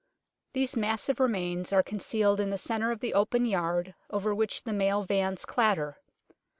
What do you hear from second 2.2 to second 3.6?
in the centre of the open